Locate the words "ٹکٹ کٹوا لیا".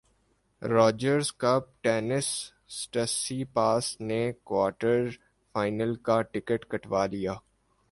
6.23-7.33